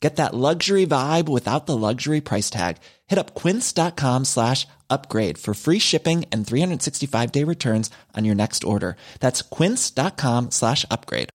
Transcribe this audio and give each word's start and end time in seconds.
Get 0.00 0.16
that 0.16 0.34
luxury 0.34 0.84
vibe 0.84 1.28
without 1.28 1.66
the 1.66 1.76
luxury 1.76 2.20
price 2.20 2.50
tag. 2.50 2.78
Hit 3.06 3.20
up 3.20 3.34
quince.com 3.40 4.24
slash 4.24 4.66
upgrade 4.90 5.38
for 5.38 5.54
free 5.54 5.78
shipping 5.78 6.24
and 6.32 6.44
365 6.46 7.30
day 7.32 7.44
returns 7.44 7.88
on 8.16 8.24
your 8.24 8.34
next 8.34 8.64
order. 8.64 8.96
That's 9.20 9.42
quince.com 9.42 10.50
slash 10.50 10.84
upgrade. 10.90 11.28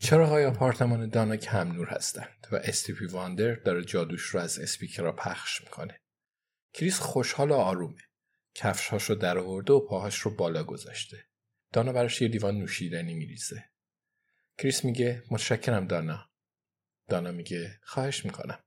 چراهای 0.00 0.44
آپارتمان 0.44 1.08
دانا 1.08 1.36
کم 1.36 1.72
نور 1.72 1.88
هستند 1.88 2.46
و 2.52 2.56
استیپی 2.56 3.06
واندر 3.06 3.54
داره 3.54 3.84
جادوش 3.84 4.22
رو 4.22 4.40
از 4.40 4.58
اسپیکرها 4.58 5.12
پخش 5.12 5.60
میکنه. 5.60 6.00
کریس 6.74 6.98
خوشحال 6.98 7.50
و 7.50 7.54
آرومه. 7.54 8.02
کفشهاش 8.54 9.04
رو 9.04 9.14
در 9.14 9.38
آورده 9.38 9.72
و 9.72 9.80
پاهاش 9.80 10.18
رو 10.18 10.36
بالا 10.36 10.64
گذاشته. 10.64 11.24
دانا 11.72 11.92
براش 11.92 12.22
یه 12.22 12.28
لیوان 12.28 12.58
نوشیدنی 12.58 13.14
میریزه. 13.14 13.64
کریس 14.59 14.85
میگه 14.85 15.23
متشکرم 15.31 15.87
دانا. 15.87 16.29
دانا 17.09 17.31
میگه 17.31 17.79
خواهش 17.83 18.25
می‌کنم. 18.25 18.59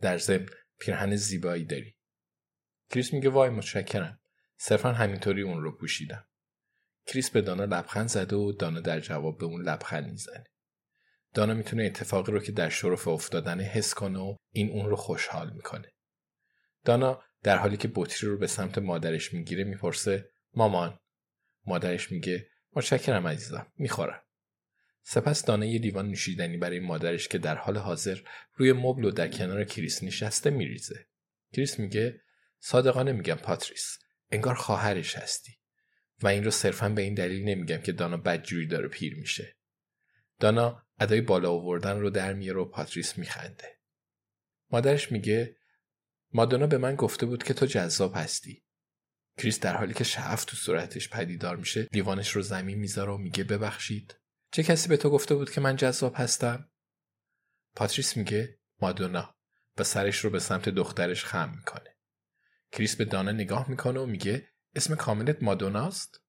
در 0.00 0.18
ضمن 0.18 0.46
پیرهن 0.78 1.16
زیبایی 1.16 1.64
داری. 1.64 1.96
کریس 2.90 3.12
میگه 3.12 3.28
وای 3.28 3.50
متشکرم. 3.50 4.20
صرفا 4.58 4.92
همینطوری 4.92 5.42
اون 5.42 5.62
رو 5.62 5.76
پوشیدم. 5.76 6.26
کریس 7.06 7.30
به 7.30 7.40
دانا 7.40 7.64
لبخند 7.64 8.08
زده 8.08 8.36
و 8.36 8.52
دانا 8.52 8.80
در 8.80 9.00
جواب 9.00 9.38
به 9.38 9.46
اون 9.46 9.62
لبخند 9.62 10.10
می‌زنه. 10.10 10.44
دانا 11.34 11.54
می‌تونه 11.54 11.84
اتفاقی 11.84 12.32
رو 12.32 12.40
که 12.40 12.52
در 12.52 12.68
شرف 12.68 13.08
افتادن 13.08 13.60
حس 13.60 13.94
کنه 13.94 14.18
و 14.18 14.36
این 14.52 14.70
اون 14.70 14.90
رو 14.90 14.96
خوشحال 14.96 15.52
می‌کنه. 15.52 15.92
دانا 16.84 17.22
در 17.42 17.56
حالی 17.58 17.76
که 17.76 17.90
بطری 17.94 18.30
رو 18.30 18.38
به 18.38 18.46
سمت 18.46 18.78
مادرش 18.78 19.34
می‌گیره 19.34 19.64
می‌پرسه 19.64 20.30
مامان 20.54 20.98
مادرش 21.66 22.12
میگه 22.12 22.50
متشکرم 22.72 23.26
عزیزم 23.26 23.72
می‌خورم 23.76 24.22
سپس 25.02 25.44
دانا 25.44 25.68
یه 25.68 25.78
لیوان 25.78 26.08
نوشیدنی 26.08 26.56
برای 26.56 26.80
مادرش 26.80 27.28
که 27.28 27.38
در 27.38 27.54
حال 27.54 27.76
حاضر 27.76 28.18
روی 28.54 28.72
مبل 28.72 29.04
و 29.04 29.10
در 29.10 29.28
کنار 29.28 29.64
کریس 29.64 30.02
نشسته 30.02 30.50
میریزه. 30.50 31.06
کریس 31.52 31.78
میگه 31.78 32.20
صادقانه 32.58 33.12
میگم 33.12 33.34
پاتریس 33.34 33.98
انگار 34.30 34.54
خواهرش 34.54 35.16
هستی. 35.16 35.58
و 36.22 36.26
این 36.26 36.44
رو 36.44 36.50
صرفا 36.50 36.88
به 36.88 37.02
این 37.02 37.14
دلیل 37.14 37.44
نمیگم 37.44 37.78
که 37.78 37.92
دانا 37.92 38.16
بدجوری 38.16 38.66
داره 38.66 38.88
پیر 38.88 39.16
میشه. 39.16 39.56
دانا 40.40 40.82
ادای 41.00 41.20
بالا 41.20 41.50
آوردن 41.50 42.00
رو 42.00 42.10
در 42.10 42.32
میاره 42.32 42.60
و 42.60 42.64
پاتریس 42.64 43.18
میخنده. 43.18 43.78
مادرش 44.70 45.12
میگه 45.12 45.56
مادونا 46.32 46.66
به 46.66 46.78
من 46.78 46.94
گفته 46.94 47.26
بود 47.26 47.42
که 47.42 47.54
تو 47.54 47.66
جذاب 47.66 48.12
هستی. 48.16 48.64
کریس 49.38 49.60
در 49.60 49.76
حالی 49.76 49.94
که 49.94 50.04
شعف 50.04 50.44
تو 50.44 50.56
صورتش 50.56 51.08
پدیدار 51.08 51.56
میشه 51.56 51.88
لیوانش 51.92 52.30
رو 52.30 52.42
زمین 52.42 52.78
می‌ذاره 52.78 53.12
و 53.12 53.16
میگه 53.16 53.44
ببخشید. 53.44 54.14
چه 54.50 54.62
کسی 54.62 54.88
به 54.88 54.96
تو 54.96 55.10
گفته 55.10 55.34
بود 55.34 55.50
که 55.50 55.60
من 55.60 55.76
جذاب 55.76 56.12
هستم؟ 56.16 56.70
پاتریس 57.74 58.16
میگه 58.16 58.58
مادونا 58.80 59.34
و 59.76 59.84
سرش 59.84 60.18
رو 60.18 60.30
به 60.30 60.38
سمت 60.38 60.68
دخترش 60.68 61.24
خم 61.24 61.54
می‌کنه. 61.56 61.96
کریس 62.72 62.96
به 62.96 63.04
دانا 63.04 63.32
نگاه 63.32 63.70
می‌کنه 63.70 64.00
و 64.00 64.06
میگه 64.06 64.48
اسم 64.74 64.94
کاملت 64.94 65.42
مادوناست؟ 65.42 66.20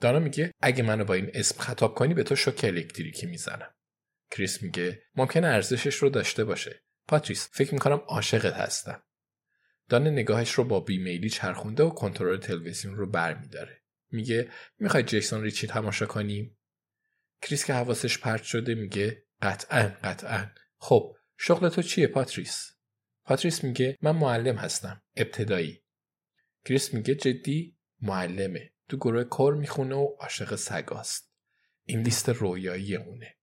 دانا 0.00 0.18
میگه 0.18 0.52
اگه 0.60 0.82
منو 0.82 1.04
با 1.04 1.14
این 1.14 1.30
اسم 1.34 1.60
خطاب 1.60 1.94
کنی 1.94 2.14
به 2.14 2.22
تو 2.22 2.36
شوک 2.36 2.60
الکتریکی 2.64 3.26
می‌زنم. 3.26 3.74
کریس 4.30 4.62
میگه 4.62 5.02
ممکنه 5.14 5.46
ارزشش 5.46 5.94
رو 5.94 6.10
داشته 6.10 6.44
باشه. 6.44 6.82
پاتریس 7.08 7.48
فکر 7.52 7.74
می‌کنم 7.74 8.02
عاشقت 8.06 8.54
هستم. 8.54 9.02
دانا 9.88 10.10
نگاهش 10.10 10.52
رو 10.52 10.64
با 10.64 10.80
بی‌میلی 10.80 11.30
چرخونده 11.30 11.82
و 11.82 11.90
کنترل 11.90 12.38
تلویزیون 12.38 12.96
رو 12.96 13.10
برمیداره. 13.10 13.81
میگه 14.12 14.50
می‌خوای 14.78 15.02
جیسون 15.02 15.42
ریچی 15.42 15.66
تماشا 15.66 16.06
کنیم 16.06 16.58
کریس 17.42 17.64
که 17.64 17.74
حواسش 17.74 18.18
پرت 18.18 18.42
شده 18.42 18.74
میگه 18.74 19.26
قطعا 19.42 19.92
قطعا. 20.04 20.46
خب 20.76 21.16
شغل 21.36 21.68
تو 21.68 21.82
چیه 21.82 22.06
پاتریس؟ 22.06 22.70
پاتریس 23.24 23.64
میگه 23.64 23.98
من 24.02 24.16
معلم 24.16 24.56
هستم 24.56 25.02
ابتدایی. 25.16 25.82
کریس 26.64 26.94
میگه 26.94 27.14
جدی 27.14 27.78
معلمه. 28.00 28.72
تو 28.88 28.96
گروه 28.96 29.24
کر 29.24 29.54
می‌خونه 29.54 29.94
و 29.94 30.16
عاشق 30.20 30.54
سگاست 30.54 31.32
این 31.84 32.02
لیست 32.02 32.28
رویایی 32.28 32.96
اونه. 32.96 33.36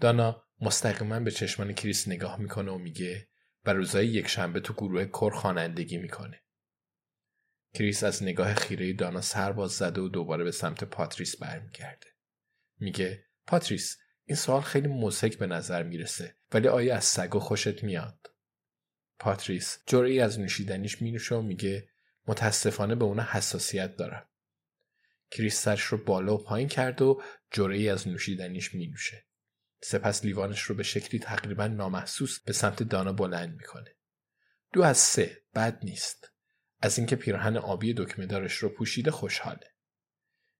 دانا 0.00 0.44
مستقیما 0.60 1.20
به 1.20 1.30
چشمان 1.30 1.72
کریس 1.72 2.08
نگاه 2.08 2.40
می‌کنه 2.40 2.70
و 2.72 2.78
میگه 2.78 3.28
و 3.64 3.72
روزای 3.72 4.06
یک 4.06 4.28
شنبه 4.28 4.60
تو 4.60 4.72
گروه 4.72 5.04
کر 5.04 5.30
خوانندگی 5.30 5.98
می‌کنه. 5.98 6.43
کریس 7.74 8.04
از 8.04 8.22
نگاه 8.22 8.54
خیره 8.54 8.92
دانا 8.92 9.20
سر 9.20 9.52
باز 9.52 9.72
زده 9.72 10.00
و 10.00 10.08
دوباره 10.08 10.44
به 10.44 10.50
سمت 10.50 10.84
پاتریس 10.84 11.36
برمیگرده. 11.36 12.06
میگه 12.78 13.24
پاتریس 13.46 13.98
این 14.24 14.36
سوال 14.36 14.60
خیلی 14.62 14.88
مضحک 14.88 15.38
به 15.38 15.46
نظر 15.46 15.82
می‌رسه 15.82 16.36
ولی 16.52 16.68
آیا 16.68 16.96
از 16.96 17.04
سگا 17.04 17.40
خوشت 17.40 17.84
میاد؟ 17.84 18.30
پاتریس 19.18 19.78
جرعه‌ای 19.86 20.20
از 20.20 20.40
نوشیدنیش 20.40 21.02
مینوشه 21.02 21.34
و 21.34 21.42
میگه 21.42 21.88
متاسفانه 22.26 22.94
به 22.94 23.04
اون 23.04 23.20
حساسیت 23.20 23.96
دارم. 23.96 24.28
کریس 25.30 25.62
سرش 25.62 25.82
رو 25.82 26.04
بالا 26.04 26.34
و 26.34 26.44
پایین 26.44 26.68
کرد 26.68 27.02
و 27.02 27.22
جرعه‌ای 27.50 27.88
از 27.88 28.08
نوشیدنیش 28.08 28.74
مینوشه. 28.74 29.26
سپس 29.82 30.24
لیوانش 30.24 30.62
رو 30.62 30.74
به 30.74 30.82
شکلی 30.82 31.20
تقریبا 31.20 31.66
نامحسوس 31.66 32.40
به 32.40 32.52
سمت 32.52 32.82
دانا 32.82 33.12
بلند 33.12 33.56
می‌کنه. 33.56 33.96
دو 34.72 34.82
از 34.82 34.98
سه 34.98 35.42
بد 35.54 35.78
نیست. 35.84 36.33
از 36.84 36.98
اینکه 36.98 37.16
پیرهن 37.16 37.56
آبی 37.56 37.94
دکمهدارش 37.94 38.54
رو 38.56 38.68
پوشیده 38.68 39.10
خوشحاله. 39.10 39.74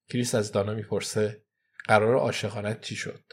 کریس 0.08 0.34
از 0.34 0.52
دانا 0.52 0.75
می‌پرسه 0.75 1.44
قرار 1.84 2.16
عاشقانت 2.16 2.81
چی 2.81 2.96
شد؟ 2.96 3.25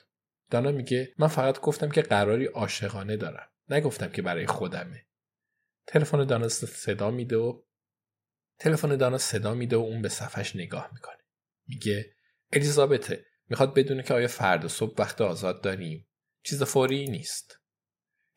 دانا 0.50 0.72
میگه 0.72 1.14
من 1.18 1.28
فقط 1.28 1.60
گفتم 1.60 1.90
که 1.90 2.02
قراری 2.02 2.46
عاشقانه 2.46 3.18
دارم. 3.18 3.50
نگفتم 3.70 4.08
که 4.08 4.22
برای 4.22 4.48
خودمه. 4.48 5.08
تلفن 5.88 6.26
دانا 6.26 6.48
صدا 6.50 7.12
میده 7.12 7.38
و 7.38 7.62
تلفن 8.60 8.96
دانا 8.98 9.18
صدا 9.18 9.54
میده 9.54 9.76
و 9.76 9.80
اون 9.80 10.02
به 10.02 10.10
صفحش 10.10 10.56
نگاه 10.56 10.90
می‌کنه. 10.94 11.24
میگه 11.68 12.16
الیزابته 12.54 13.26
می‌خواد 13.50 13.74
بدونه 13.74 14.04
که 14.04 14.14
آیا 14.14 14.28
فردا 14.28 14.68
صبح 14.68 14.96
وقت 14.98 15.22
آزاد 15.22 15.64
داریم 15.64 16.08
چیز 16.44 16.64
فوری 16.64 17.08
نیست 17.08 17.60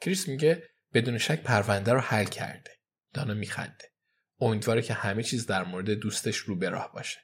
کریس 0.00 0.28
میگه 0.28 0.68
بدون 0.92 1.18
شک 1.18 1.42
پرونده 1.42 1.92
رو 1.92 2.00
حل 2.00 2.24
کرده 2.24 2.70
دانا 3.12 3.34
میخنده 3.34 3.93
امیدواره 4.40 4.82
که 4.82 4.94
همه 4.94 5.22
چیز 5.22 5.46
در 5.46 5.64
مورد 5.64 5.90
دوستش 5.90 6.36
رو 6.36 6.56
به 6.56 6.68
راه 6.68 6.92
باشه. 6.92 7.18